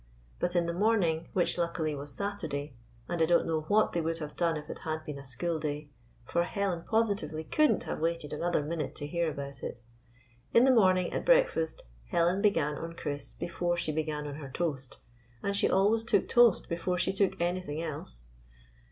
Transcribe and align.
But 0.39 0.55
in 0.55 0.65
the 0.65 0.73
morning— 0.73 1.27
which, 1.33 1.59
luckily, 1.59 1.93
was 1.93 2.11
Saturday, 2.15 2.73
and 3.07 3.21
I 3.21 3.25
don't 3.27 3.45
know 3.45 3.61
what 3.67 3.93
they 3.93 4.01
would 4.01 4.17
have 4.17 4.35
done 4.35 4.57
if 4.57 4.67
it 4.67 4.79
had 4.79 5.05
been 5.05 5.19
a 5.19 5.23
school 5.23 5.59
day, 5.59 5.91
for 6.25 6.43
Helen 6.43 6.83
positively 6.85 7.43
could 7.43 7.69
n't 7.71 7.83
have 7.83 7.99
waited 7.99 8.33
another 8.33 8.63
minute 8.63 8.95
to 8.95 9.05
hear 9.05 9.29
about 9.29 9.61
it— 9.61 9.81
in 10.55 10.63
the 10.63 10.71
morning 10.71 11.13
at 11.13 11.23
breakfast 11.23 11.83
Helen 12.07 12.41
began 12.41 12.79
on 12.79 12.93
Chris 12.93 13.35
before 13.35 13.77
she 13.77 13.91
began 13.91 14.25
on 14.25 14.33
her 14.37 14.49
toast, 14.49 14.97
and 15.43 15.55
she 15.55 15.69
always 15.69 16.03
took 16.03 16.27
toast 16.27 16.67
before 16.67 16.97
she 16.97 17.13
took 17.13 17.39
anything 17.39 17.83
else. 17.83 18.25